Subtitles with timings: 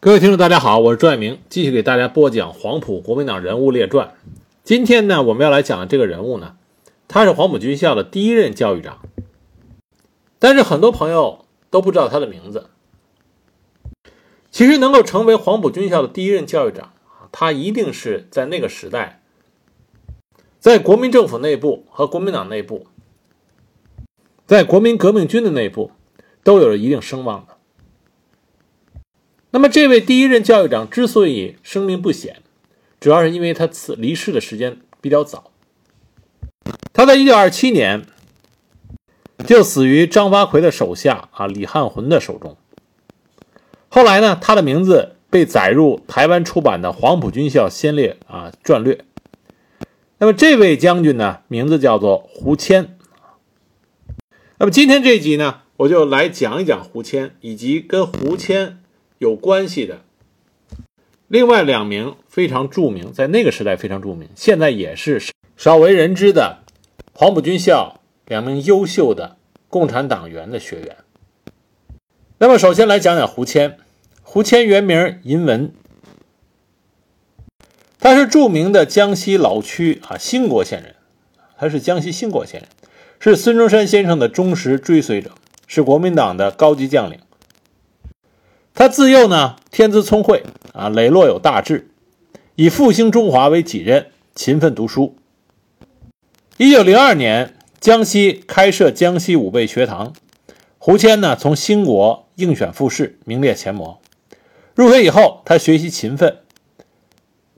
[0.00, 4.14] 各位听众，大家好，我是朱爱明，继续给大家播讲黄埔国民党人物列传。
[4.62, 6.54] 今天呢，我们要来讲的这个人物呢，
[7.08, 9.00] 他是黄埔军校的第一任教育长，
[10.38, 12.68] 但是很多朋友都不知道他的名字。
[14.52, 16.92] 其实能够成为黄埔军校的第一任教育长
[17.32, 19.20] 他一定是在那个时代，
[20.60, 22.86] 在国民政府内部和国民党内部，
[24.46, 25.90] 在国民革命军的内部，
[26.44, 27.57] 都有着一定声望的。
[29.50, 32.42] 那么，这位第一任教育长之所以声名不显，
[33.00, 35.50] 主要是因为他辞离世的时间比较早。
[36.92, 38.04] 他在1927年
[39.46, 42.58] 就死于张发奎的手下啊李汉魂的手中。
[43.88, 49.02] 后来呢，他的名字被载入台湾出版的《黄埔军校先烈》啊传略。
[50.18, 52.98] 那么，这位将军呢，名字叫做胡谦。
[54.58, 58.77] 那么，今天这一集呢，我就来讲一讲胡谦，以及跟胡谦。
[59.18, 60.00] 有关系的
[61.26, 65.22] 另外两名非常著名，在那个时代非常著名，现在也是
[65.56, 66.60] 少为人知的
[67.12, 69.36] 黄埔军校两名优秀的
[69.68, 70.96] 共产党员的学员。
[72.38, 73.78] 那么，首先来讲讲胡谦。
[74.22, 75.72] 胡谦原名银文，
[77.98, 80.94] 他是著名的江西老区啊兴国县人，
[81.56, 82.68] 他是江西兴国县人，
[83.18, 85.32] 是孙中山先生的忠实追随者，
[85.66, 87.18] 是国民党的高级将领。
[88.78, 91.90] 他自幼呢天资聪慧啊，磊落有大志，
[92.54, 95.16] 以复兴中华为己任，勤奋读书。
[96.58, 100.12] 一九零二年，江西开设江西武备学堂，
[100.78, 104.00] 胡谦呢从兴国应选复试，名列前茅。
[104.76, 106.36] 入学以后，他学习勤奋，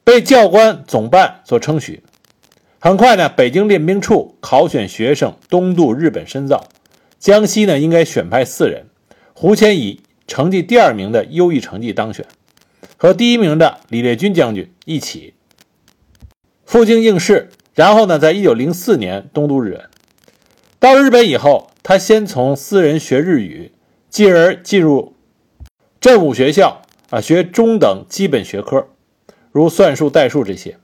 [0.02, 2.02] 被教官总办所称许。
[2.78, 6.66] 很快呢，北京练兵处考选学生东渡日本深造，
[7.18, 8.86] 江西呢应该选派四人，
[9.34, 10.00] 胡谦以。
[10.30, 12.24] 成绩第二名的优异成绩当选，
[12.96, 15.34] 和第一名的李烈钧将军一起
[16.64, 19.90] 赴京应试，然后呢，在一九零四年东渡日本。
[20.78, 23.72] 到日本以后，他先从私人学日语，
[24.08, 25.16] 继而进入
[26.00, 28.86] 振武学校啊，学中等基本学科，
[29.50, 30.78] 如算术、代数这些。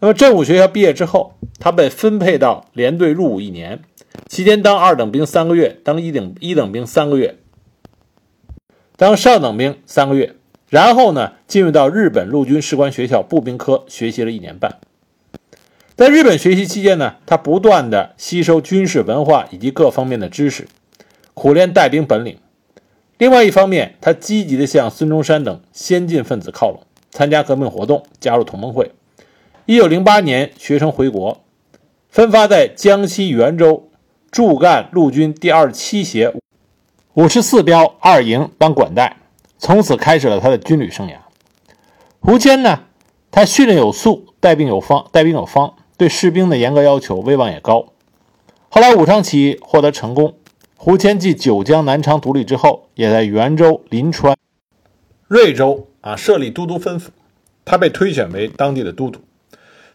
[0.00, 3.80] 那么振武学校毕业之后，他被分配到连队入伍一年，
[4.28, 7.38] 期间当二等兵三个月，当一等一等兵三个月。
[9.02, 10.36] 当上等兵三个月，
[10.68, 14.78] 然后呢，进入到日本陆军士官学校步兵科学习了一年半。
[15.96, 20.68] 在日本学习期间呢，他不断的吸收军事文化以及各方面的知识，
[21.34, 22.38] 苦练带兵本领。
[23.18, 28.92] 另外一方面，他积极的向孙中山等先进分子靠拢，参加革命活动，加入同盟会。
[29.66, 31.42] 一九零八年学成回国，
[32.08, 33.88] 分发在江西袁州
[34.30, 36.32] 驻赣陆军第二七协。
[37.14, 39.18] 五十四标二营当管带，
[39.58, 41.16] 从此开始了他的军旅生涯。
[42.20, 42.84] 胡谦呢，
[43.30, 47.92] 他训练有素，带兵有方，带兵有方，对士兵的严格要求，威望也高。
[48.70, 50.36] 后来武昌起义获得成功，
[50.78, 54.34] 胡谦继九江南昌独立之后，也在袁州、临川、
[55.28, 57.10] 瑞州啊设立都督分府，
[57.66, 59.20] 他被推选为当地的都督。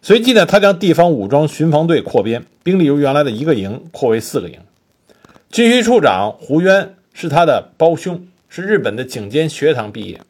[0.00, 4.60] 随即呢，他将地方武装巡防队扩编，兵力由原来的一个营扩为四个营。
[5.50, 6.94] 军需处长胡渊。
[7.20, 10.20] 是他的胞兄，是日本的警监学堂毕业。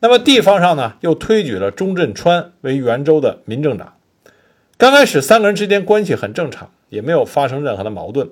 [0.00, 3.94] 那么地方上呢，又推举了钟镇川为袁州的民政长。
[4.76, 8.28] 刚开始三个人之间关系很正常，也没有发生任何的矛盾。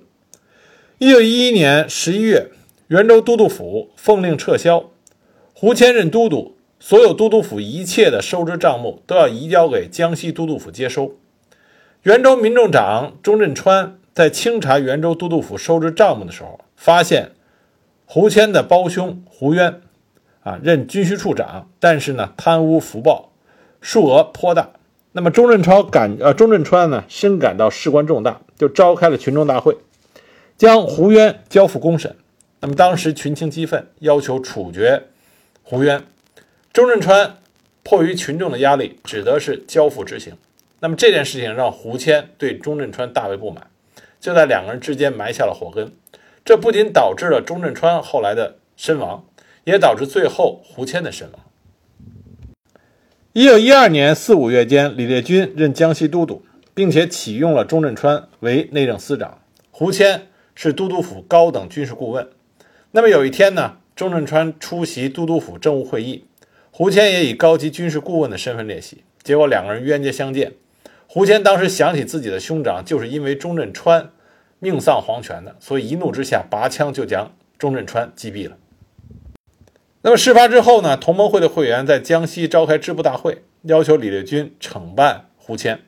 [0.98, 2.48] 一九一一年十一月，
[2.88, 4.90] 袁州都督府奉令撤销，
[5.52, 11.12] 胡谦任都督，所有都督府一切的收支账目都要移交给江西都督府接收。
[12.02, 17.30] 袁州民政长钟镇川在清查袁州都督府收支账目的时候，发现。
[18.14, 19.80] 胡谦的胞兄胡渊，
[20.44, 23.32] 啊，任军需处长，但是呢，贪污腐报，
[23.80, 24.70] 数额颇大。
[25.10, 29.78] 那么钟镇超感，呃，钟镇川呢，深感到事关重大，就召开了群众大会，
[30.56, 32.14] 将胡渊交付公审。
[32.60, 35.08] 那么当时群情激愤，要求处决
[35.64, 36.04] 胡渊。
[36.72, 37.38] 钟镇川
[37.82, 40.34] 迫于群众的压力，只得是交付执行。
[40.78, 43.66] 那么这件事情让胡谦对钟镇川大为不满，
[44.20, 45.90] 就在两个人之间埋下了祸根。
[46.44, 49.24] 这不仅导致了钟镇川后来的身亡，
[49.64, 51.40] 也导致最后胡谦的身亡。
[53.32, 56.44] 一九一二年四五月间，李烈钧任江西都督，
[56.74, 59.38] 并且启用了钟镇川为内政司长，
[59.70, 62.28] 胡谦是都督府高等军事顾问。
[62.90, 66.26] 那么有一天呢，钟镇川出席都督府政务会议，
[66.70, 70.52] 胡谦也以高级军事顾问的身份列席，结果两个人冤家相见。
[71.06, 74.10] 胡谦当时想起自己的兄长，就是因为钟镇川。
[74.64, 78.56] 命丧黄泉的，所以一怒之下拔枪就将钟镇川击毙了。
[80.00, 85.80] 那么事发之后呢，同盟会的会员在江西召开支部大会，要求李烈钧惩办胡谦。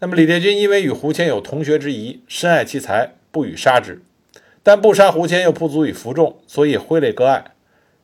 [0.00, 4.02] 那么李烈钧因为与胡谦有同学之谊，深爱其才，不予杀之。
[4.62, 7.52] 但不杀胡谦又不足以服众，所以挥泪割爱，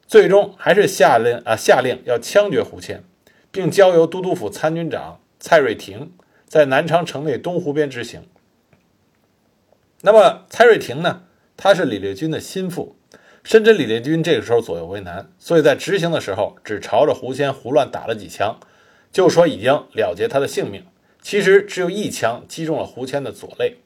[0.07, 3.05] 最终还是下令啊下令要枪决胡谦，
[3.51, 6.13] 并交由都督府参军长蔡瑞廷
[6.47, 8.23] 在南昌城内东湖边执行。
[10.05, 11.23] 那么蔡瑞廷呢，
[11.57, 12.97] 他是李烈钧的心腹。
[13.45, 18.59] 深知李烈钧这个时候左右为难，所以在执行的时候只朝着胡谦胡乱打了几枪，
[19.13, 20.85] 就说已经了结他的性命。
[21.21, 23.79] 其实只有一枪击中了胡谦的左肋。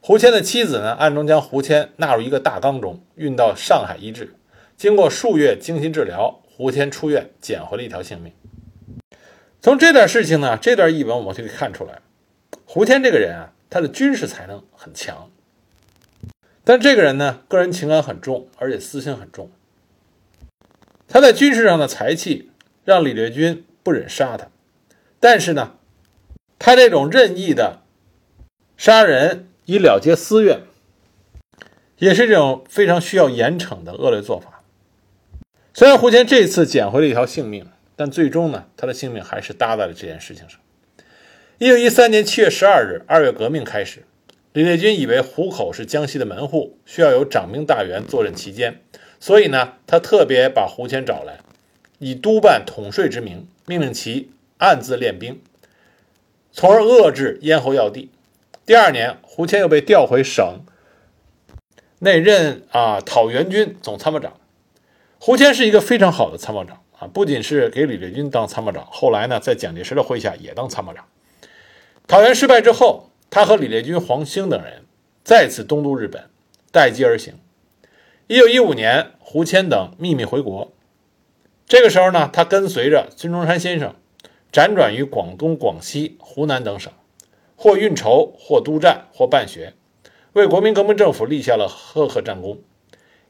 [0.00, 4.34] 胡谦的妻子呢，暗中将胡谦纳入一个大缸中，运到上海医治。
[4.78, 8.32] 经过数月精心治疗，胡谦出院，捡回了一条性命。
[9.60, 12.00] 从这段事情呢，这段译文我们就可以看出来，
[12.64, 15.30] 胡谦这个人啊，他的军事才能很强。
[16.70, 19.50] 但这个人呢，个人情感很重，而且私心很重。
[21.08, 22.52] 他在军事上的才气
[22.84, 24.46] 让李烈钧不忍杀他，
[25.18, 25.74] 但是呢，
[26.60, 27.80] 他这种任意的
[28.76, 30.60] 杀人以了结私怨，
[31.98, 34.62] 也是这种非常需要严惩的恶劣做法。
[35.74, 40.60] 虽然胡谦这次捡回了一条性命，但最终呢，他的性命还是搭在了这件事情上。
[41.58, 44.04] 一九一三年七月十二日，二月革命开始。
[44.52, 48.80] 李烈钧以为湖口是江西的门户，需要有掌兵大员坐镇其间，
[49.20, 51.38] 所以呢，他特别把胡谦找来，
[52.00, 55.40] 以督办统税之名，命令其暗自练兵，
[56.50, 58.10] 从而遏制咽喉要地。
[58.66, 60.64] 第二年，胡谦又被调回省
[62.00, 64.32] 内任啊讨袁军总参谋长。
[65.20, 71.04] 胡谦是一个非常好的参谋长啊，不仅是给李烈钧当参谋长，后来呢，在蒋介石的麾下也当参谋长。
[72.08, 73.09] 讨袁失败之后。
[73.30, 74.82] 他和李烈钧、黄兴等人
[75.22, 76.28] 再次东渡日本，
[76.72, 77.34] 待机而行。
[78.26, 80.72] 一九一五年，胡谦等秘密回国。
[81.68, 83.94] 这个时候呢，他跟随着孙中山先生
[84.52, 86.92] 辗转于广东、广西、湖南等省，
[87.54, 89.74] 或运筹，或督战，或办学，
[90.32, 92.58] 为国民革命政府立下了赫赫战功。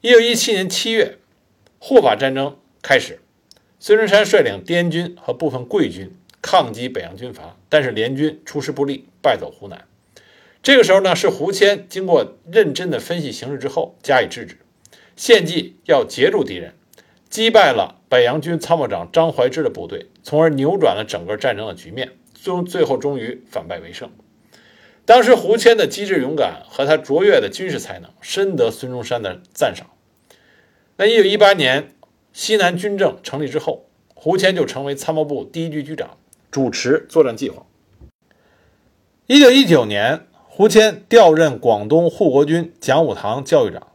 [0.01, 1.19] 一九一七年七月，
[1.77, 3.19] 护法战争开始，
[3.79, 9.85] 孙中山率领滇军和部分桂军抗击北洋军阀，但是联军出师不利，败走湖南。
[10.63, 14.57] 这个时候呢，是胡谦经过认真的分析形势之后加以制止，
[15.15, 16.75] 献计要截住敌人，
[17.31, 24.11] 击败了北洋军参谋长张怀之的部队，从而扭转了整个战争的局面，最终最后终于反败为胜。
[25.03, 29.87] 当时胡谦的机智勇敢和他卓越的军事才能，深得孙中山的赞赏。
[30.97, 31.95] 那一九一八年
[32.33, 36.19] 西南军政成立之后，胡谦就成为参谋部第一局局长，
[36.51, 37.65] 主持作战计划。
[39.25, 40.27] 一九一九年。
[40.53, 43.87] 胡谦调任广东护国军讲武堂教育长，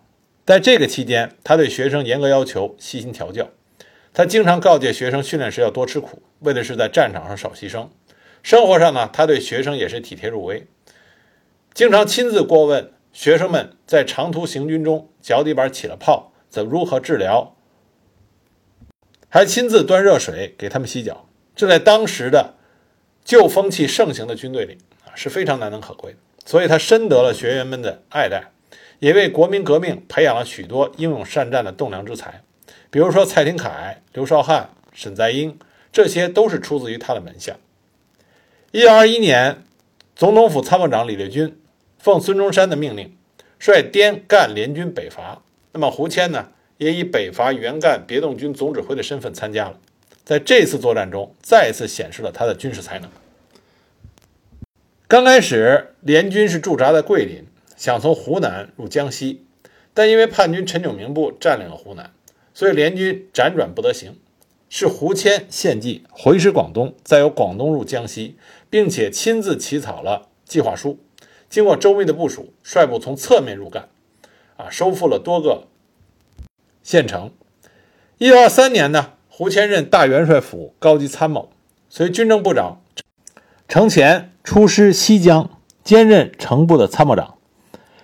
[0.47, 3.51] 在这个期间，他对学生严格要求，细心调教。
[4.15, 7.89] 他经常告诫学生训练时要多吃苦，为的是在战场上少牺牲。
[8.43, 10.67] 生活上呢，他对学生也是体贴入微，
[11.75, 17.55] 经常亲自过问学生们在长途行军中脚底板起了泡，怎如何治疗，
[19.29, 21.29] 还亲自端热水给他们洗脚。
[21.55, 22.55] 这在当时的
[23.23, 26.19] 旧风气盛行的军队里啊，是非常难能可贵的。
[26.47, 28.53] 所以他深得了学员们的爱戴，
[29.01, 32.43] 也为国民革命培养了许多英勇善战的栋梁之才，
[32.89, 35.59] 比如说蔡廷锴、刘少汉、沈在英，
[35.93, 37.57] 这些都是出自于他的门下。
[38.71, 39.65] 一九二一年，
[40.15, 41.57] 总统府参谋长李烈钧
[41.99, 43.17] 奉孙中山的命令，
[43.59, 45.43] 率滇赣联军北伐。
[45.73, 49.79] 那么胡谦呢，也以北伐援赣别动军总指挥的身份参加了，
[50.25, 53.11] 在这次作战中，再次显示了他的军事才能。
[55.09, 57.47] 刚开始，联军是驻扎在桂林，
[57.77, 59.45] 想从湖南入江西，
[59.95, 62.11] 但因为叛军陈炯明部占领了湖南，
[62.53, 64.17] 所以联军辗转不得行。
[64.69, 68.37] 是胡谦献计回师广东，再由广东入江西，
[68.69, 70.99] 并且亲自起草了计划书。
[71.49, 73.89] 经过周密的部署，率部从侧面入赣，
[74.57, 75.69] 啊，收复了多个
[76.83, 77.31] 县城。
[78.19, 81.53] 一九二三年呢，胡谦任大元帅府高级参谋，
[81.89, 82.83] 随军政部长
[83.69, 84.33] 程潜。
[84.47, 85.51] 出师西江，
[85.83, 87.35] 兼任城部的参谋长。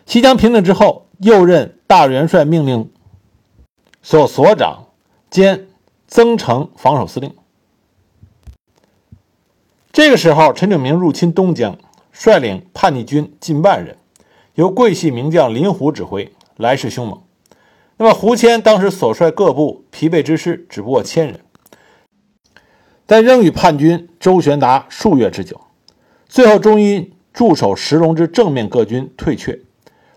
[0.07, 2.91] 西江平定之后，又任大元帅命令
[4.03, 4.89] 所所长
[5.31, 5.69] 兼
[6.09, 7.33] 增城防守司令。
[9.93, 11.79] 这个时候，陈炯明入侵东江，
[12.11, 13.97] 率领叛逆军近万人，
[14.57, 17.23] 由桂系名将林虎指挥，来势凶猛。
[17.99, 21.39] 那么，胡谦当时所率各部疲惫之师只不过千人，
[23.13, 25.61] 但仍与叛军周旋达数月之久。
[26.31, 29.61] 最后，终于驻守石龙之正面各军退却，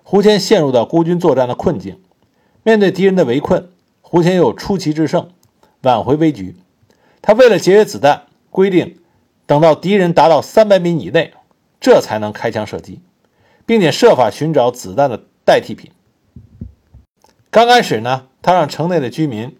[0.01, 1.99] 胡谦陷入到孤军作战的困境。
[2.63, 3.67] 面对敌人的围困，
[3.99, 5.27] 胡谦又出奇制胜，
[5.81, 6.55] 挽回危局。
[7.21, 8.95] 他为了节约子弹，规定
[9.45, 11.33] 等到敌人达到三百米以内，
[11.81, 13.01] 这才能开枪射击，
[13.65, 15.91] 并且设法寻找子弹的代替品。
[17.51, 19.57] 刚开始呢，他让城内的居民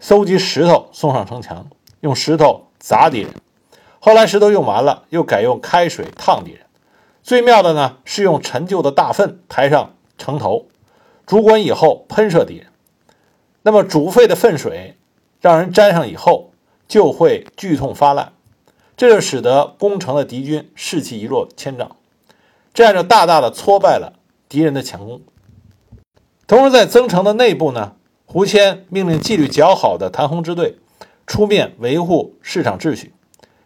[0.00, 1.68] 搜集石头送上城墙，
[2.00, 3.34] 用石头砸敌人。
[4.00, 6.62] 后来石头用完了，又改用开水烫敌人。
[7.22, 10.66] 最妙的呢，是用陈旧的大粪抬上城头，
[11.26, 12.68] 主管以后喷射敌人。
[13.62, 14.96] 那么煮沸的粪水
[15.40, 16.52] 让人沾上以后，
[16.86, 18.32] 就会剧痛发烂，
[18.96, 21.96] 这就使得攻城的敌军士气一落千丈，
[22.72, 24.14] 这样就大大的挫败了
[24.48, 25.20] 敌人的强攻。
[26.46, 30.78] 同时，在增城的内部呢，胡谦命令纪律较好的谭洪支队
[31.28, 33.12] 出面维护市场秩序，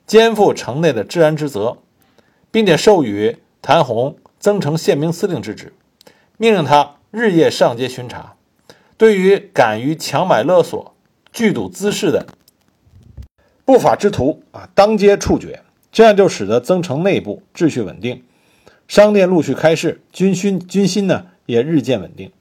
[0.05, 1.79] 肩负城内的治安之责，
[2.51, 5.73] 并且授予谭洪增城宪兵司令之职，
[6.37, 8.35] 命令他日夜上街巡查。
[8.99, 10.95] 对于敢于强买勒索、
[11.33, 12.27] 聚赌滋事的
[13.65, 18.25] 不法之徒啊，当街处决，这样就使得增城内部秩序稳定，
[18.89, 22.33] 商店陆续开市，军心军心呢也日渐稳定。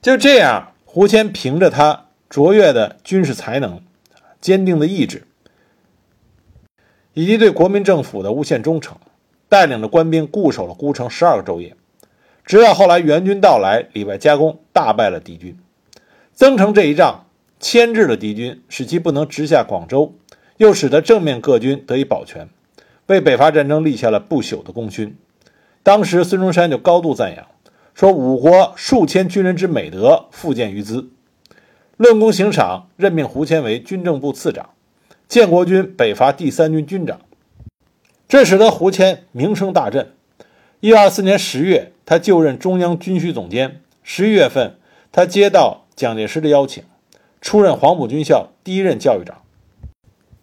[0.00, 3.82] 就这样，胡谦凭着他卓越的军事才能、
[4.40, 5.24] 坚定的意志，
[7.12, 8.96] 以及对国民政府的无限忠诚，
[9.48, 11.76] 带领着官兵固守了孤城十二个昼夜。
[12.44, 15.58] 直到后来援军到来，里外夹攻，大败了敌军。
[16.32, 17.26] 增城这一仗
[17.60, 20.14] 牵制了敌军，使其不能直下广州，
[20.56, 22.48] 又使得正面各军得以保全，
[23.06, 25.16] 为北伐战争立下了不朽的功勋。
[25.82, 27.46] 当时孙中山就高度赞扬，
[27.94, 31.10] 说：“五国数千军人之美德，复见于兹。”
[32.00, 34.70] 论功行赏，任命胡谦为军政部次长，
[35.28, 37.20] 建国军北伐第三军军长，
[38.26, 40.14] 这使得胡谦名声大振。
[40.80, 43.82] 一九二四年十月，他就任中央军需总监。
[44.02, 44.78] 十一月份，
[45.12, 46.82] 他接到蒋介石的邀请，
[47.42, 49.42] 出任黄埔军校第一任教育长。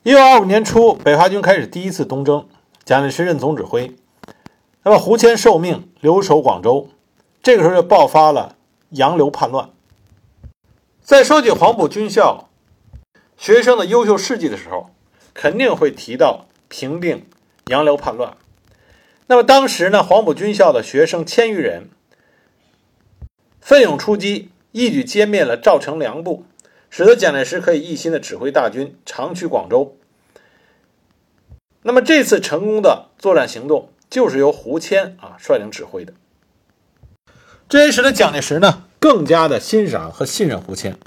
[0.04, 2.46] 一九二五年初，北伐军开始第一次东征，
[2.86, 3.96] 蒋介石任总指挥。
[4.84, 6.90] 那么，胡谦受命留守广州。
[7.42, 8.58] 这个时候就爆发了
[8.92, 9.72] 洋流叛乱。
[11.08, 12.50] 在说起黄埔军校
[13.38, 14.90] 学生的优秀事迹的时候，
[15.34, 17.26] 肯定会提到平定
[17.68, 18.36] 洋流叛乱。
[19.28, 21.88] 那么当时呢，黄埔军校的学生千余人
[23.62, 26.44] 奋勇出击，一举歼灭了赵成梁部，
[26.90, 29.96] 使得蒋介石可以一心的指挥大军长驱广州。
[31.84, 36.14] 那么这次成功的作战行动，就是由胡谦啊率领指挥的。
[37.70, 40.98] 这也使得蒋介石呢更加的欣赏和信任胡谦，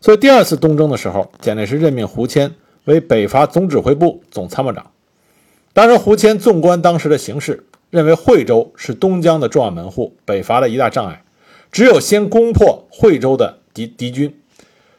[0.00, 4.90] 所以第二次东征的时候，蒋介石任命胡谦为北伐总指挥部总参谋长。
[5.72, 11.22] 当时，胡谦纵观当时的形势，认为惠州是东江的重要门户，北伐的一大障碍。
[11.70, 14.40] 只有先攻破惠州的敌敌军，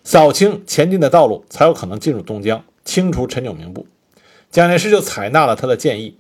[0.04, 3.88] 扫清前进的道路，才有可能进入东江，清除陈炯明部。
[4.52, 6.18] 蒋介石就采纳了他的建议。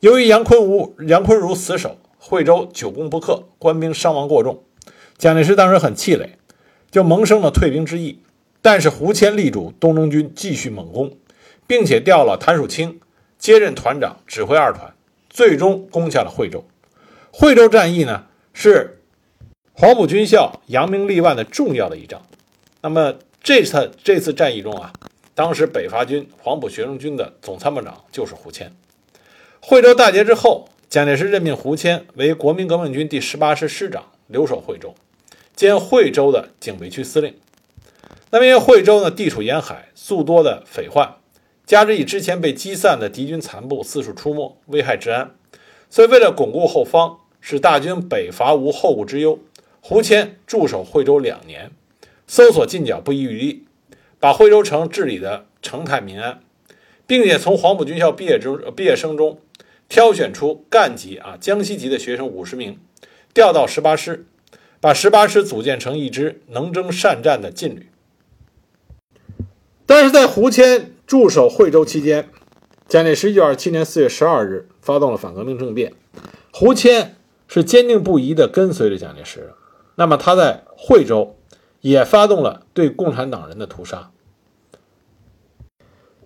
[0.00, 4.62] 由于杨坤如杨坤如死守惠州，久攻不克，官兵伤亡过重，
[5.18, 6.38] 蒋介石当时很气馁，
[6.90, 8.20] 就萌生了退兵之意。
[8.62, 11.16] 但是胡谦力主东征军继续猛攻，
[11.66, 13.00] 并且调了谭树清。
[13.36, 14.94] 接任团长，指挥二团，
[15.30, 16.64] 最终攻下了惠州。
[17.32, 19.00] 惠州战役呢，是
[19.72, 22.26] 黄埔军校扬名立万的重要的一仗。
[22.80, 24.92] 那么这次这次战役中啊，
[25.34, 28.72] 当时北伐军黄埔学生军的总参谋长就是胡谦。
[29.60, 34.96] 惠州大捷之后，蒋介石任命胡谦为国民革命军第十八师师长，留守惠州，
[35.58, 37.34] 兼惠州的警备区司令。
[38.30, 41.16] 那么因为惠州呢，地处沿海，素多的匪患。
[41.66, 45.34] 加之以之前被击散的敌军残部四处出没，危害治安，
[45.90, 49.40] 所以为了巩固后方，使大军北伐无后顾之忧，
[49.80, 51.72] 胡谦驻守惠州两年，
[52.28, 53.64] 搜索进剿不遗余力，
[54.20, 56.40] 把惠州城治理的城泰民安，
[57.04, 59.40] 并且从黄埔军校毕业中毕业生中
[59.88, 62.78] 挑选出干级啊江西级的学生五十名，
[63.34, 64.24] 调到十八师，
[64.80, 67.88] 把十八师组建成一支能征善战的劲旅。
[69.86, 70.92] 但是在胡谦。
[71.08, 72.28] 驻守惠州期间，
[72.86, 75.94] 蒋介石1927年4月12日发动了反革命政变。
[76.52, 77.16] 胡谦
[77.46, 79.54] 是坚定不移地跟随着蒋介石。
[79.94, 81.34] 那么他在惠州
[81.80, 84.10] 也发动了对共产党人的屠杀。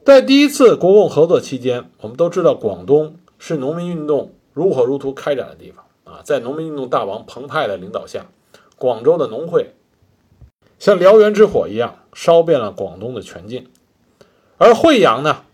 [0.05, 6.23] 在第一次国共合作期间，我们都知道广东是农民运动如火如荼开展的地方啊。
[6.25, 8.27] 在农民运动大王彭湃的领导下，
[8.83, 9.77] 广州的农会
[10.81, 13.71] 像燎原之火一样烧遍了广东的全境。
[14.59, 15.45] 而惠阳呢，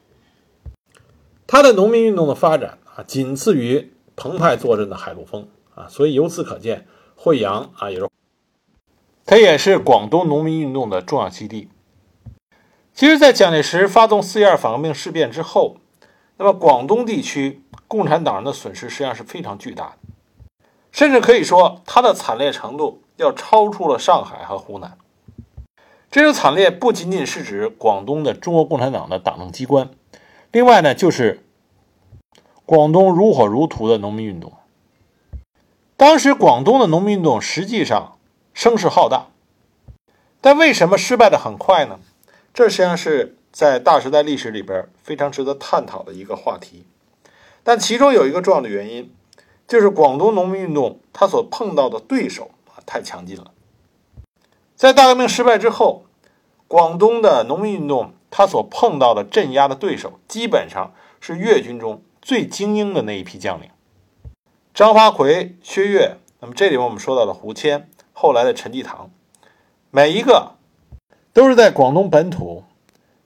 [1.47, 8.09] 它的农民运动的发展啊，仅次于澎湃坐镇的海陆丰啊，所以由此可见，惠阳啊也是，
[9.27, 11.69] 它也是广东农民运动的重要基地。
[12.95, 15.77] 其实，在蒋介石发动四一二反革命事变之后，
[16.39, 19.99] 那么广东地区共产党人的损失实际上是非常巨大的，
[20.91, 24.97] 甚至可以说，它的惨烈程度要超出了上海和湖南。
[26.11, 29.91] 这种惨烈不仅仅是指广东的中国共产党的党政机关，
[30.51, 31.45] 另外呢，就是
[32.65, 34.55] 广东如火如荼的农民运动。
[35.97, 38.17] 当时广东的农民运动实际上
[38.55, 39.27] 声势浩大，
[40.41, 41.99] 但为什么失败的很快呢？
[42.55, 46.87] 这实际上是在大时代历史里边非常值得探讨的一个话题。
[47.63, 49.13] 但其中有一个重要的原因，
[49.67, 52.51] 就是广东农民运动它所碰到的对手
[52.89, 53.53] 太强劲了。
[54.75, 56.07] 在大革命失败之后，
[56.67, 63.69] 广东的农民运动，他所碰到的镇压的对手，基本上是粤军中最精英的那一批将领，
[64.73, 66.17] 张发奎、薛岳。
[66.41, 69.11] 那么这里面我们说到的胡谦，后来的陈济棠，
[69.91, 70.53] 每一个
[71.33, 72.63] 都是在广东本土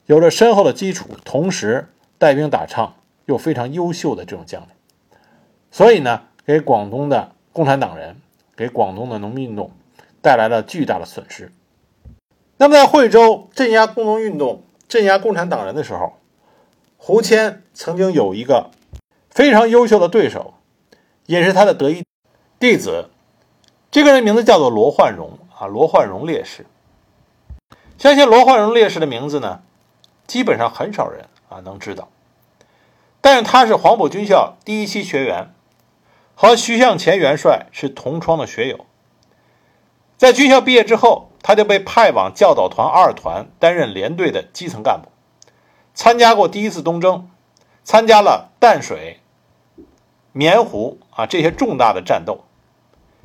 [0.07, 2.95] 有着深厚的基础，同时带兵打仗
[3.27, 4.69] 又非常优秀的这种将领。
[5.71, 8.17] 所以呢，给广东的共产党人，
[8.57, 9.73] 给广东的农民运动。
[10.25, 11.51] 带来了巨大的损失。
[12.57, 16.13] 那么，在惠州镇压工农运动、镇压共产党人的时候，
[16.97, 18.71] 胡谦曾经有一个
[19.31, 20.55] 非常优秀的对手，
[21.27, 22.05] 也是他的得意
[22.61, 23.11] 弟子。
[23.91, 26.67] 这个人名字叫做罗焕荣啊，罗焕荣烈士。
[27.99, 29.63] 相信罗焕荣烈士的名字呢，
[30.29, 32.09] 基本上很少人啊能知道。
[33.21, 35.53] 但是他是黄埔军校第一期学员，
[36.35, 38.87] 和徐向前元帅是同窗的学友。
[40.17, 45.09] 在军校毕业之后，他就被派往教导团二团担任连队的基层干部，
[45.95, 47.29] 参加过第一次东征，
[47.83, 49.21] 参加了淡水、
[50.31, 52.45] 棉湖啊这些重大的战斗，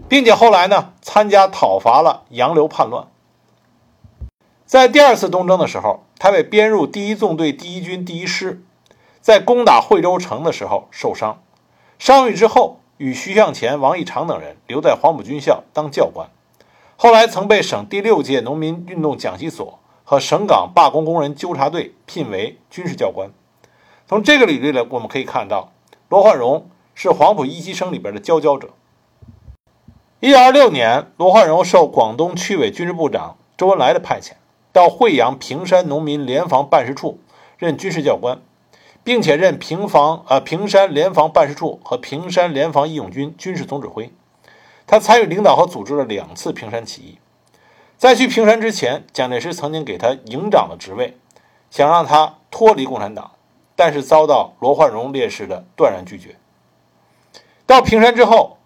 [0.10, 3.08] 并且后来呢参加讨伐了杨刘叛乱。
[4.66, 8.64] 在第二次东征的时候，他被编入第一纵队第一军第一师，
[9.22, 11.42] 在攻打惠州城的时候受伤，
[12.00, 16.30] 伤愈之后，与徐向前、王义长等人留在黄埔军校当教官。
[16.96, 23.30] 后来曾被省第六届农民运动讲习所和省港罢工工人纠察队聘为军事教官。
[24.08, 25.72] 从这个履历呢，我们可以看到，
[26.10, 28.70] 罗焕荣是黄埔一期生里边的佼佼者。
[30.20, 34.32] 一九二六年，罗焕荣受广东区委军事部长周恩来的派遣，
[34.74, 37.20] 到惠阳平山农民联防办事处
[37.58, 38.40] 任军事教官，
[39.08, 44.12] 并且任平房呃平山联防办事处和平山联防义勇军军事总指挥。
[44.86, 47.18] 他参与领导和组织了两次平山起义，
[47.98, 51.16] 在去平山之前，蒋介石曾经给他营长的职位，
[51.72, 53.32] 想让他脱离共产党，
[53.78, 56.36] 但是遭到罗焕荣烈士的断然拒绝。
[57.66, 58.58] 到平山之后，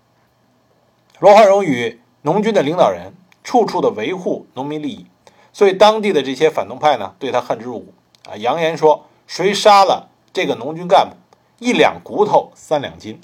[1.20, 5.06] 罗焕荣与农军的领导人处处的维护农民利益，
[5.54, 7.94] 所以当地的这些反动派呢，对他恨之入骨
[8.28, 11.15] 啊，扬言说：“谁杀了这个农军干部，
[11.60, 13.20] 一两骨头三两金。”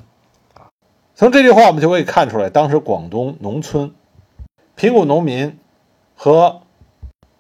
[1.15, 3.93] 从这句话，我们就可以看出来，当时广东农村
[4.76, 5.58] 贫苦农民
[6.15, 6.62] 和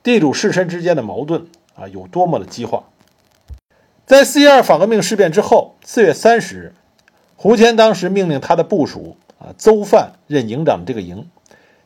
[0.01, 2.85] 地主士绅之间的矛盾啊，有多么的激化。
[4.05, 6.73] 在四一二反革命事变之后，四月三十日，
[7.35, 11.29] 胡谦当时命令他的部属啊邹范任营长的这个营，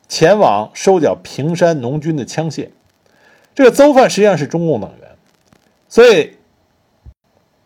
[0.08, 2.70] 前往收缴平山农军的枪械。
[3.54, 5.10] 这个邹范实际上是中共党员，
[5.90, 6.38] 所以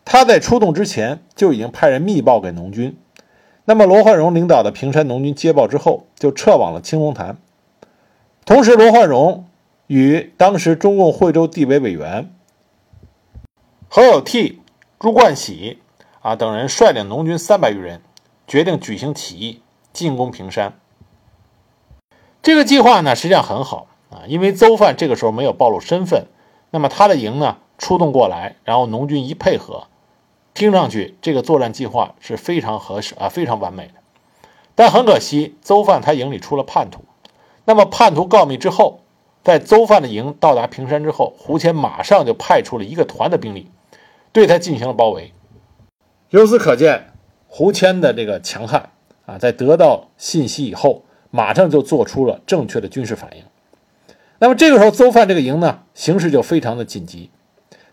[0.08, 2.96] 他在出动之前就已经派人密报给农军。
[3.64, 7.38] 那么，罗焕荣领导的平山农军接报之后，就撤往了青龙潭。
[8.44, 9.48] 同时，罗焕荣
[9.88, 12.32] 与当时中共惠州地委委员
[13.88, 14.58] 何有悌、
[15.00, 15.78] 朱冠喜
[16.22, 18.00] 啊等人率领农军三百余人，
[18.46, 19.60] 决定举行起义，
[19.92, 20.78] 进攻平山。
[22.40, 26.26] 这个计划呢，实际上很好啊，因为邹范这个时候没有暴露身份，
[26.70, 29.88] 那么他的营呢出动过来，然后农军一配合。
[30.56, 33.92] 听上去这个作战计划是非常合适啊，非常完美的。
[34.74, 37.04] 但很可惜，邹范他营里出了叛徒。
[37.66, 39.02] 那么叛徒告密之后，
[39.44, 43.70] 在邹范的营到达平山之后，胡谦马上就派出了一个团的兵力，
[44.32, 45.34] 对他进行了包围。
[46.30, 47.12] 由此可见，
[47.46, 48.88] 胡谦的这个强悍
[49.26, 53.44] 啊，在得到信息以后，马上就做出了正确的军事反应。
[54.38, 57.30] 那么这个时候，邹范这个营呢，形势就非常的紧急。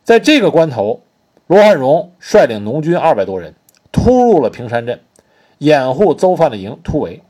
[0.05, 1.01] 在这个关头。
[1.47, 3.53] 罗焕荣率领农军二百多人
[3.91, 5.01] 突入了平山镇，
[5.57, 7.21] 掩护邹范的营突围。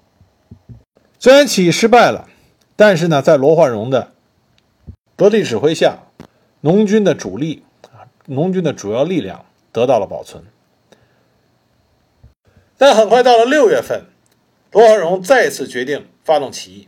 [1.19, 2.29] 虽然起义失败了，
[2.75, 4.11] 但是呢，在罗焕荣的
[5.15, 5.99] 得力指挥下，
[6.61, 10.43] 农军的主力啊，农军的主要力量得到了保存。
[12.77, 14.05] 但很快到了六月份，
[14.71, 16.87] 罗焕荣再次决定发动起义。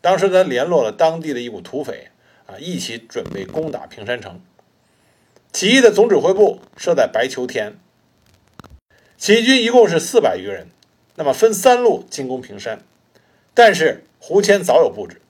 [0.00, 2.08] 当时他联络了当地的一股土匪
[2.46, 4.40] 啊，一起准备攻打平山城。
[5.52, 7.78] 起义的总指挥部设在白求天。
[9.16, 10.68] 起义军一共是四百余人，
[11.16, 12.82] 那么分三路进攻平山。
[13.52, 15.20] 但是胡谦早有布置，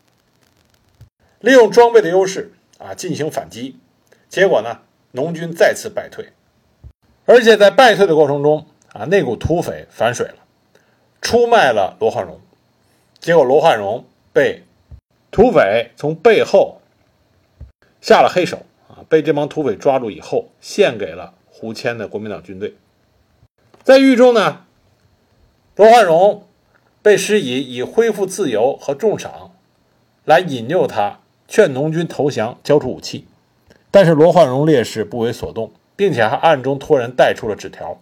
[1.41, 3.77] 利用装备的优势啊进行反击，
[4.29, 6.33] 结果呢，农军再次败退，
[7.25, 10.45] 而且在败退的过程中啊，那股土匪反水了，
[11.21, 12.41] 出卖了罗焕荣，
[13.19, 14.63] 结果罗焕荣被
[15.31, 16.81] 土匪从背后
[18.01, 22.75] 下了黑手啊，被这帮土匪抓住以后，献给了胡谦的国民党军队。
[23.83, 24.65] 在狱中呢，
[25.77, 26.45] 罗焕荣。
[27.03, 29.53] 被施以以恢复自由和重赏
[30.27, 33.25] 来引诱他，劝农军投降，交出武器。
[33.91, 37.99] 但是罗焕荣烈士不为所动，并且还暗中托人带出了纸条，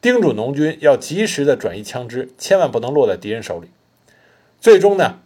[0.00, 3.68] 叮嘱农军要及时的转移枪支，千万不能落在敌人手里。
[4.58, 5.18] 最终呢，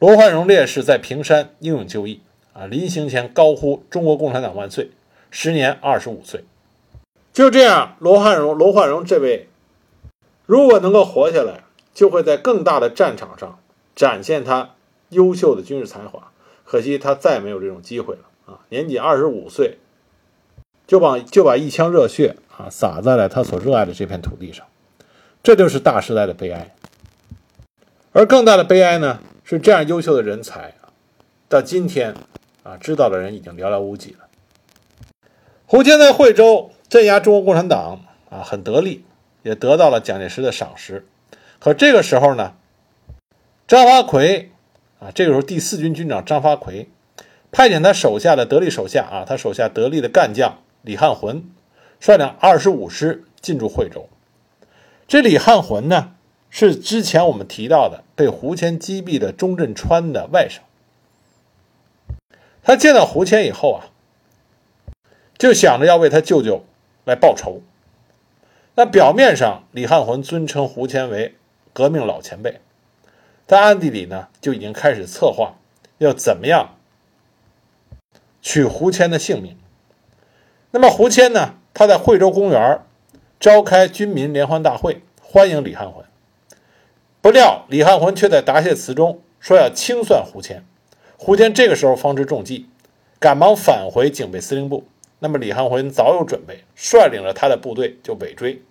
[0.00, 2.20] 罗焕荣烈士在平山英勇就义
[2.54, 4.90] 啊，临行前高呼“中国共产党万岁”，
[5.30, 6.44] 时年二十五岁。
[7.34, 9.48] 就这样，罗焕荣，罗焕荣这位，
[10.46, 11.60] 如果能够活下来。
[11.94, 13.60] 就会在更大的战场上
[13.94, 14.70] 展现他
[15.10, 16.32] 优秀的军事才华。
[16.64, 18.58] 可惜他再没有这种机会了啊！
[18.68, 19.78] 年仅二十五岁，
[20.88, 24.66] 就把就把一腔热血啊洒在了他所热爱的这片土地上，
[25.40, 26.74] 这就是大时代的悲哀。
[28.10, 30.90] 而更大的悲哀呢，是这样优秀的人才啊，
[31.48, 32.16] 到今天
[32.64, 34.20] 啊，知道的人已经寥寥无几了。
[35.66, 38.00] 胡谦在惠州镇压中国共产党
[38.30, 39.04] 啊，很得力，
[39.42, 41.06] 也得到了蒋介石的赏识。
[41.58, 42.54] 可这个时候呢，
[43.68, 44.50] 张发奎
[44.98, 46.88] 啊，这个时候第四军军长张发奎
[47.52, 51.44] 派遣他手下的得力手下啊，他手下得力的干将李汉魂
[52.00, 54.08] 率领二十五师进驻惠州。
[55.06, 56.14] 这李汉魂呢，
[56.48, 60.60] 是之前我们提到的被胡谦击毙的钟镇川的外甥。
[62.64, 63.86] 他见到胡谦以后啊，
[65.38, 66.64] 就想着要为他舅舅
[67.04, 67.60] 来报仇。
[68.74, 71.36] 那表面上，李汉魂尊称胡谦为。
[71.76, 72.60] 革命老前辈，
[73.48, 75.56] 在暗地里呢，就已经开始策划
[75.98, 76.76] 要怎么样
[78.40, 79.58] 取胡谦的性命。
[80.70, 82.80] 那么胡谦呢，他在惠州公园
[83.40, 86.04] 召开军民联欢大会，欢迎李汉魂。
[87.20, 90.64] 不料李汉魂却在答谢词中说要清算胡谦。
[91.16, 92.66] 胡谦这个时候方知中计，
[93.18, 94.84] 赶忙返回警备司令部。
[95.20, 98.62] 那么李汉魂早有准备，率领着他的部队就尾追，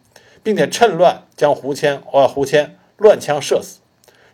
[0.43, 2.77] 并且趁乱将胡谦啊胡谦。
[2.97, 3.79] 乱枪射死，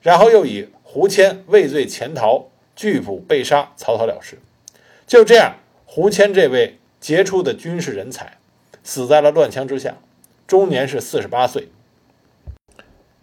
[0.02, 4.38] 然后又以胡谦畏罪潜逃、拒捕被杀，草草了事。
[5.08, 8.38] 就这样，胡谦这位杰出的军事人才
[8.84, 9.98] 死在了乱枪之下，
[10.46, 11.70] 终年是四十八岁。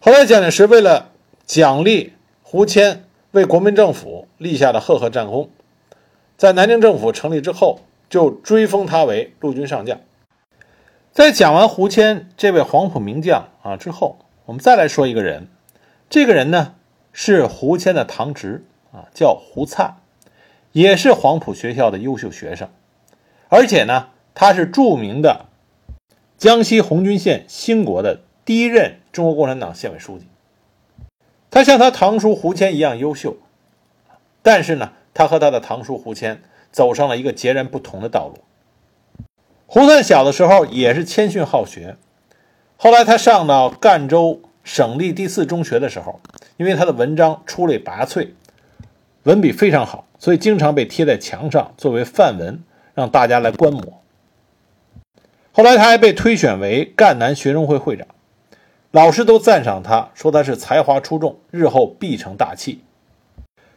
[0.01, 1.11] 后来，蒋介石为了
[1.45, 3.05] 奖励胡谦
[3.37, 5.51] 为国民政府立下的赫赫战功，
[6.37, 9.99] 在南京政府成立之后，就追封他为陆军上将。
[11.11, 15.49] 在讲完胡谦这位黄埔名将啊之后，我们再来说一个人，
[16.09, 16.73] 这个人呢
[17.13, 19.97] 是胡谦的堂侄啊，叫胡灿，
[20.71, 22.67] 也是黄埔学校的优秀学生，
[23.49, 25.45] 而且呢他是著名的
[26.39, 30.25] 江西红军县兴国的第一任中国共产党县委书记。
[31.49, 33.37] 他像他堂叔胡谦一样优秀，
[34.41, 38.39] 但是呢，他和他的堂叔胡谦走上了一个截然不同的道路。
[39.65, 41.95] 胡三小的时候也是谦逊好学。
[42.77, 46.19] 后来他上到赣州省立第四中学的时候，
[46.57, 48.29] 因为他的文章出类拔萃，
[49.23, 52.61] 文笔非常好，所以经常被贴在墙上作为范文，
[52.93, 54.01] 让大家来观摩。
[55.51, 58.05] 后来他还被推选为赣南学生会会长，
[58.91, 62.81] 老师都赞赏他，说他是才华出众，日后必成大器。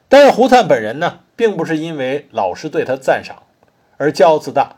[0.09, 3.43] 但是胡灿本人呢，并不是因为老师对他赞赏
[3.97, 4.77] 而骄傲自大，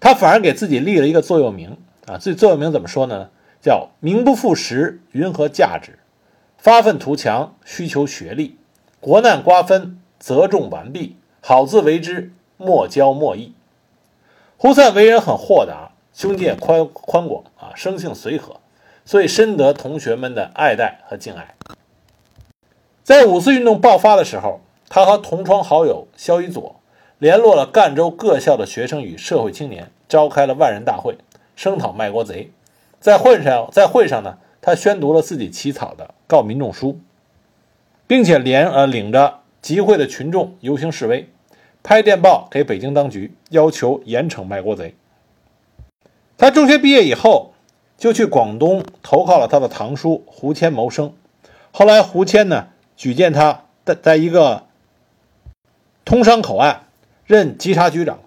[0.00, 3.30] 他反而给自己立了一个座右铭啊，这座右铭怎么说呢？
[3.60, 5.98] 叫名不副实，云何价值？
[6.56, 8.56] 发愤图强，需求学历。
[9.00, 11.16] 国难瓜分，责重完毕。
[11.40, 13.54] 好自为之，莫骄莫逸。
[14.56, 18.60] 胡灿为人很豁达，胸襟宽宽广啊，生性随和，
[19.06, 21.54] 所以深得同学们的爱戴和敬爱。
[23.04, 26.80] 在五四运动爆发的时候，他和同窗好友萧一佐
[27.18, 31.16] 联络了赣州各校的学生与社会青年，召开了万人大会，
[31.54, 32.50] 声讨卖国贼。
[32.98, 36.98] 在会上，在会上呢，他宣读了自己起草的告民众书，
[38.08, 41.28] 并且连呃领着集会的群众游行示威，
[41.84, 44.96] 拍电报给北京当局，要求严惩卖国贼。
[46.36, 47.52] 他中学毕业以后，
[47.96, 51.12] 就去广东投靠了他的堂叔胡谦谋生。
[51.72, 54.64] 后来胡谦呢举荐他在在一个
[56.04, 56.86] 通商口岸
[57.24, 58.18] 任稽查局长。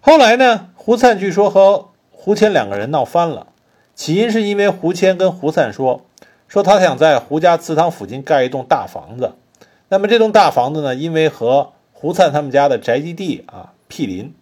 [0.00, 3.48] 后来呢，胡灿据说和胡谦两个人闹翻了，
[3.94, 6.02] 起因是因为胡谦跟胡灿说，
[6.46, 9.34] 说他想在胡家祠堂附近盖一栋大房子，
[9.88, 14.34] 那么这栋大房子呢，因为和胡灿他们家的宅基地啊毗邻，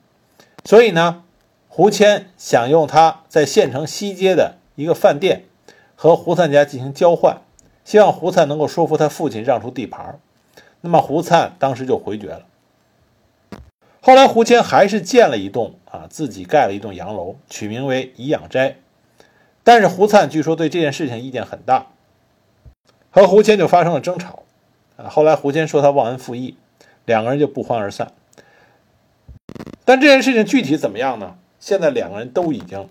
[0.65, 1.25] 所以呢，
[1.77, 5.45] 胡谦想用他在县城西街的一个饭店
[5.95, 7.43] 和胡灿家进行交换，
[7.85, 10.19] 希望胡灿能够说服他父亲让出地盘。
[10.81, 12.47] 那么胡灿当时就回绝了。
[14.01, 18.77] 后来胡谦还是建了一栋啊，自己盖了一栋洋楼，取名为颐养斋。
[19.63, 21.89] 但是胡灿据说对这件事情意见很大，
[23.11, 24.45] 和胡谦就发生了争吵。
[24.97, 26.57] 啊，后来胡谦说他忘恩负义，
[27.05, 28.13] 两个人就不欢而散。
[29.85, 31.37] 但这件事情具体怎么样呢？
[31.67, 32.89] 现在两个人都已经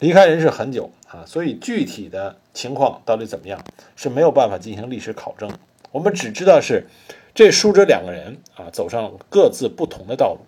[0.00, 3.64] 离开人世很久啊，所以具体的情况到底怎么样
[3.96, 5.50] 是没有办法进行历史考证。
[5.92, 6.86] 我们只知道是。
[7.34, 10.40] 这叔侄两个人啊，走上各自不同的道路。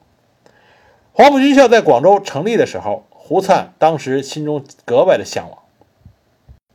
[1.12, 5.58] 黄埔军校在广州成立的时候，胡灿当时心中格外的向往。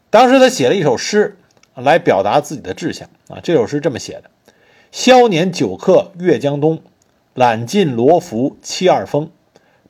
[0.10, 1.38] 当时他写了一首诗
[1.76, 4.32] 来表达自己的志向啊，这首诗这么写的
[4.92, 6.82] ：“宵年久客越江东，
[7.36, 9.30] 揽尽罗浮七二峰。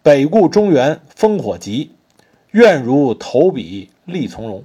[0.03, 1.91] 北顾中原烽火急，
[2.51, 4.63] 愿如投笔力从容。”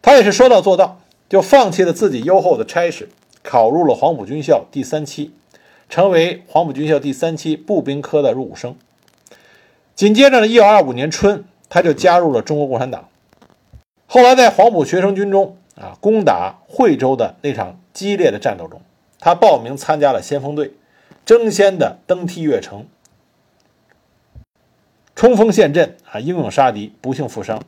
[0.00, 3.10] 他也是说到做到，就放弃了自己优厚的差事。
[3.42, 5.32] 考入了黄埔军校第三期，
[5.88, 8.74] 成为黄埔军校第三期步兵科的入伍生。
[9.94, 13.08] 紧接着呢，一九二五年春，他就加入了中国共产党。
[14.06, 18.80] 后来在黄埔学生军中啊，攻打惠州的那场激烈的战斗中，
[19.20, 20.72] 他报名参加了先锋队，
[21.24, 22.86] 争先的登梯越城，
[25.16, 27.62] 冲锋陷阵啊，英勇杀敌，不幸负伤。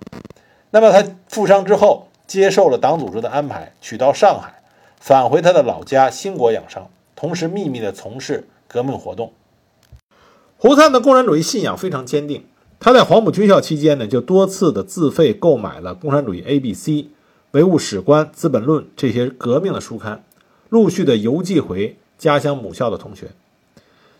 [0.70, 4.60] 那么他负伤之后，接受了党组织的安排，取到上海。
[5.00, 9.32] 返回他的老家兴国养伤，同时秘密地从事革命活动。
[10.58, 12.44] 胡灿的共产主义信仰非常坚定，
[12.78, 16.92] 他在黄埔军校期间呢，就多次的自费购买了《共产主义 A B C》
[17.52, 20.22] 《唯物史观》《资本论》这些革命的书刊，
[20.68, 23.28] 陆续的邮寄回家乡母校的同学。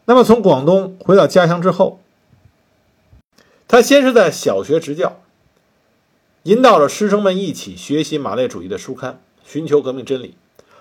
[0.07, 2.01] 那么从广东回到家乡之后，
[3.69, 5.21] 他先是在小学执教，
[6.45, 10.37] 引导着师生们一起学习马列主义的书刊，寻求革命真理。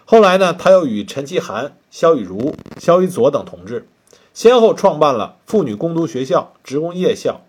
[0.05, 3.89] 后来呢，他又与陈其涵、萧雨茹、萧雨佐等同志，
[4.33, 7.41] 先后创办了妇女工读学校、职工夜校。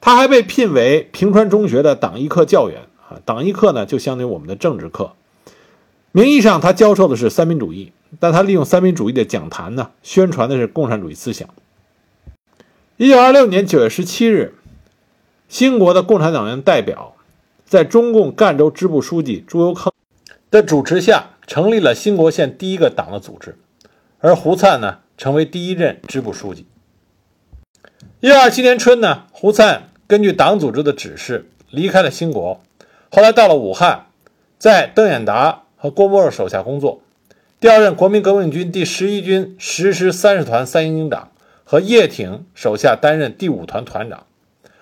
[0.00, 5.14] 他还被聘为平川中学的党艺课教员啊，党艺课呢就相当于我们的政治课。
[6.12, 11.48] 名义上他教授的是三民主义，但他利用三民主义的讲坛呢，宣传的是共产主义思想。
[12.98, 14.54] 一九二六年九月十七日，
[15.48, 17.14] 兴国的共产党员代表
[17.66, 19.92] 在中共赣州支部书记朱由康。
[20.50, 23.58] 的主持下，成立了兴国县第一个党的组织，
[24.20, 26.64] 而胡灿呢，成为第一任支部书记。
[28.20, 32.62] 一九二七年春呢，胡灿根据党组织的指示离开了兴国，
[33.10, 34.06] 后来到了武汉，
[34.56, 37.02] 在邓演达和郭沫若手下工作，
[37.60, 41.30] 调任国民革命军第十一军十师三十团三营营长，
[41.68, 44.26] 和叶挺手下担任第五团团长。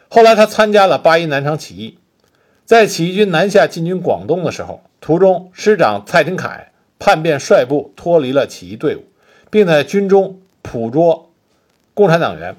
[0.08, 1.98] 后来他参加了八一南昌起义，
[2.66, 4.82] 在起义军南下进军广东的时候。
[5.00, 6.68] 途中，师长蔡廷锴
[6.98, 9.04] 叛变率部脱离了起义队伍，
[9.50, 11.30] 并在军中捕捉
[11.92, 12.56] 共产党员。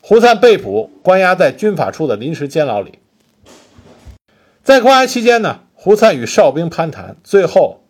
[0.00, 2.98] 胡灿被捕，关押在军法处的临时监牢里。
[4.62, 7.80] 在关押期间呢，胡灿与哨兵攀谈，最后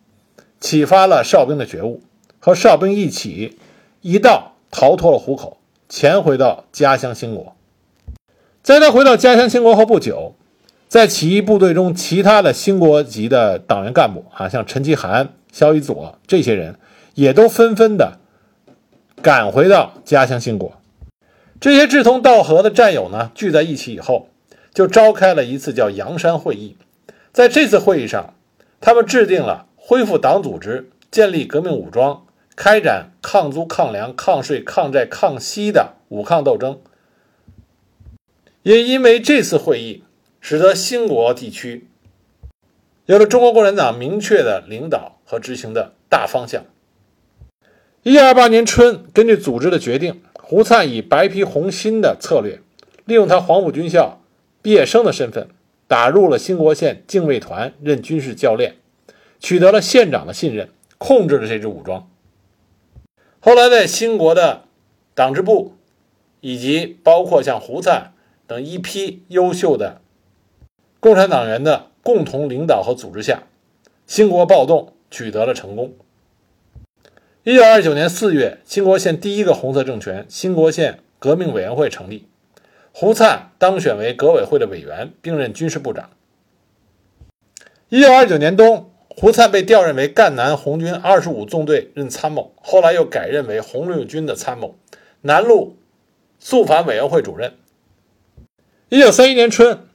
[0.59, 2.01] 启发了哨兵的觉悟，
[2.39, 3.59] 和哨兵一起
[4.01, 5.59] 一道逃脱了虎口，
[5.95, 7.55] 潜回到家乡兴国。
[8.63, 10.33] 在他回到家乡兴国后不久。
[10.87, 16.79] 在起义部队中，其他的兴国籍的党员干部啊，像陈其涵、萧一佐这些人，
[17.13, 18.17] 也都纷纷的
[19.21, 20.73] 赶回到家乡兴国。
[21.61, 24.29] 这些志同道合的战友呢，聚在一起以后，
[24.73, 26.75] 就召开了一次叫阳山会议。
[27.31, 28.33] 在这次会议上，
[28.81, 32.23] 他们制定了恢复党组织、建立革命武装、
[32.55, 36.79] 开展抗租、抗粮、抗税、抗债、抗息的武抗斗争。
[38.61, 40.03] 也因为这次会议。
[40.45, 41.87] 使得兴国地区
[43.05, 46.65] 有了中国共产党明确的领导和执行的大方向。
[48.01, 52.59] 一九二八年春，根据组织的决定，胡灿以白皮红心的策略，
[53.05, 54.19] 利用他黄埔军校
[54.61, 55.47] 毕业生的身份，
[55.87, 58.75] 打入了兴国县警卫团任军事教练，
[59.39, 62.09] 取得了县长的信任，控制了这支武装。
[63.45, 64.63] 后来，在兴国的
[65.13, 65.73] 党支部
[66.39, 68.13] 以及包括像胡灿
[68.47, 69.99] 等一批优秀的。
[71.01, 73.43] 共产党员的共同领导和组织下，
[74.07, 75.93] 兴国暴动取得了成功。
[77.43, 82.29] 一九二九年四月，兴国县第一个红色政权——兴国县革命委员会成立，
[82.93, 86.11] 胡灿当选为革委会的委员，并任军事部长。
[87.89, 94.75] 一九二九年冬，胡灿被调任为赣南红军二十五纵队任参谋，后来又改任为红六军的参谋、
[95.21, 95.77] 南路
[96.39, 97.53] 肃反委员会主任。
[98.89, 99.87] 一九三一年春，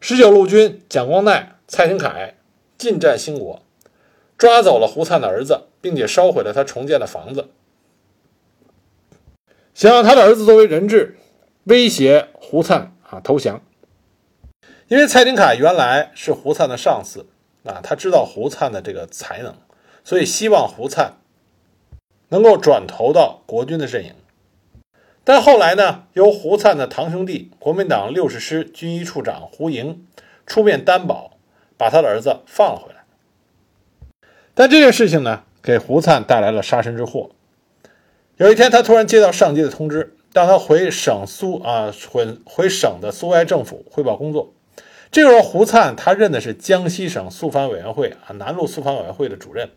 [0.00, 2.34] 十九路军蒋光鼐、蔡廷锴
[2.78, 3.62] 进占兴国，
[4.38, 5.68] 抓走了胡灿的儿子。
[5.82, 7.48] 并且烧毁了他重建的房子，
[9.74, 11.18] 想让他的儿子作为人质，
[11.64, 13.60] 威胁胡灿啊投降。
[14.86, 17.26] 因为蔡廷锴原来是胡灿的上司
[17.64, 19.54] 啊，他知道胡灿的这个才能，
[20.04, 21.18] 所以希望胡灿
[22.28, 24.14] 能够转投到国军的阵营。
[25.24, 30.06] 但后来呢，由胡灿的堂兄弟国民党六十师军医处长胡莹
[30.46, 31.36] 出面担保，
[31.76, 33.04] 把他的儿子放了回来。
[34.54, 35.44] 但这件事情呢？
[35.62, 37.30] 给胡灿带来了杀身之祸。
[38.36, 44.52] 有一天，他突然接到上级的通知，让他回省苏啊回回省的苏维埃政府汇报工作。
[45.12, 49.70] 这个时候，胡灿他任的是江西省肃反委员会啊南路肃反委员会的主任。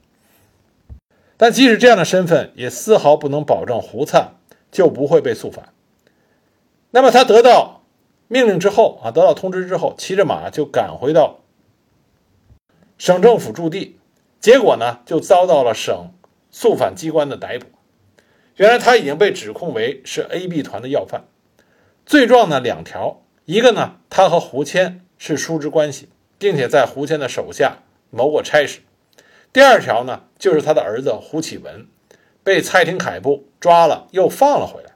[1.36, 4.36] 但即使这样的身份，也丝毫不能保证胡灿
[4.72, 5.74] 就不会被肃反。
[6.92, 7.82] 那么，他得到
[8.30, 11.42] 命令之后啊，得到通知之后，骑着马就赶回到
[12.98, 14.00] 省政府驻地。
[14.40, 16.14] 结果呢，就遭到了省
[16.50, 17.68] 肃反机关的逮捕。
[18.56, 21.26] 原来他已经被指控为是 AB 团的要犯，
[22.06, 28.82] 罪状呢两条：一个呢，他和胡谦是叔侄关系，并且在胡谦的手下谋过差事；
[29.52, 31.88] 第二条呢，就是他的儿子胡启文
[32.44, 34.92] 被蔡廷锴部抓了又放了回来。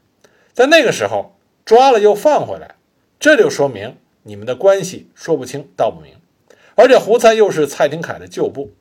[0.53, 2.75] 在那个时候，抓了又放回来，
[3.19, 6.15] 这就说明你们的关系说不清道不明，
[6.75, 8.73] 而且胡灿又是蔡廷锴的旧部。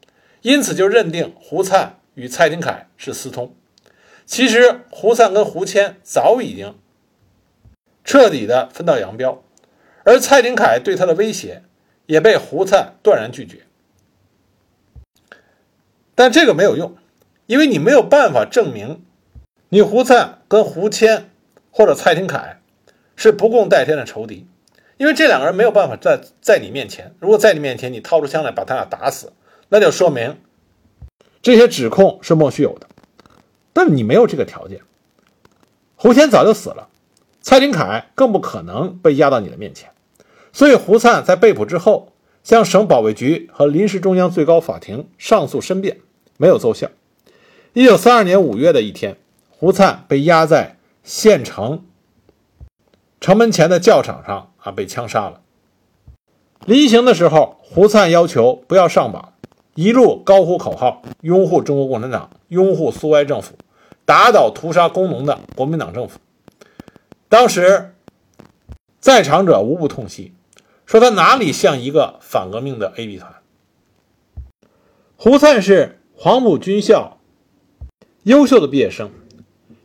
[0.42, 3.54] 因此，就认定胡灿与蔡廷锴是私通。
[4.24, 6.76] 其实，胡灿跟胡谦早已经
[8.04, 9.42] 彻底的分道扬镳，
[10.08, 11.62] 而蔡廷锴对他的威胁
[12.06, 13.66] 也被胡灿断然拒绝。
[16.14, 16.96] 但这个没有用，
[17.44, 19.04] 因为你没有办法证明
[19.68, 21.28] 你胡灿跟胡谦
[21.70, 22.56] 或者蔡廷锴
[23.16, 24.46] 是不共戴天的仇敌，
[24.96, 29.34] 因为这两个人没有办法在在你面前，如果在你面前你掏出枪来把他俩打死。
[29.68, 30.38] 那就说明
[31.42, 32.88] 这些指控是莫须有的，
[33.74, 34.80] 但你没有这个条件。
[35.96, 36.88] 胡谦早就死了，
[37.42, 39.90] 蔡廷锴更不可能被押到你的面前，
[40.58, 42.08] 所以胡灿在被捕之后，
[42.42, 45.98] 向省保卫局和临时中央最高法庭上诉申辩，
[46.36, 46.88] 没有奏效。
[47.74, 49.18] 一九三二年五月的一天，
[49.50, 51.84] 胡灿被押在县城
[53.20, 55.42] 城门前的教场上啊，被枪杀了。
[56.66, 59.34] 临行的时候，胡灿要求不要上榜。
[59.76, 63.54] 一路高呼口号，拥护中国共产党，拥护苏维埃政府，
[64.04, 66.18] 打倒屠杀工农的国民党政府。
[67.28, 67.94] 当时
[68.98, 70.32] 在场者无不痛惜，
[70.88, 73.42] 说他哪里像一个反革命的 AB 团。
[75.16, 77.20] 胡灿是黄埔军校
[78.22, 79.10] 优秀的毕业生，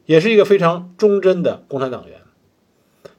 [0.05, 2.21] 也是一个非常忠贞的共产党员。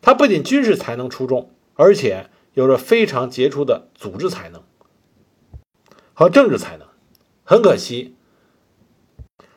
[0.00, 4.62] 他不仅军事才能出众，而且有着非常杰出的组织才能。
[6.14, 6.88] 和政治才能，
[7.42, 8.16] 很可惜，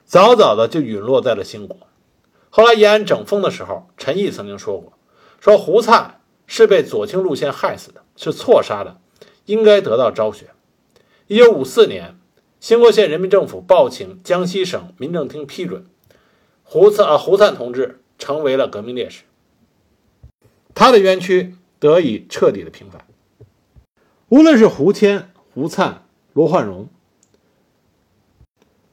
[0.04, 1.78] 早早的就陨落在了兴国。
[2.50, 4.92] 后来延安整风的时候，陈毅曾经说过
[5.40, 9.00] ：“说胡灿是被左倾路线害死的，是错杀的，
[9.46, 10.50] 应该得到昭雪。”
[11.28, 12.18] 一九五四年，
[12.60, 15.86] 兴国县人民政府报请江西省民政厅批准，
[16.64, 19.24] 胡灿啊胡灿同志成为了革命烈士，
[20.76, 23.06] 他的冤屈得以彻底的平反。
[24.28, 26.04] 无论是胡谦、胡灿。
[26.34, 26.88] 罗焕荣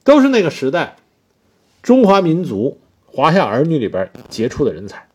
[0.03, 0.97] 都是那个时代
[1.83, 5.11] 中华民族华夏儿女里边杰出的人才，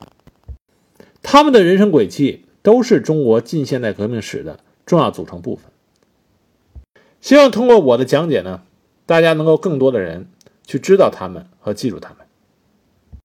[1.23, 5.65] 他们的人生轨迹都是中国近现代革命史的重要组成部分。
[7.21, 8.63] 希望通过我的讲解呢，
[9.05, 10.27] 大家能够更多的人
[10.65, 12.28] 去知道他们和记住他们。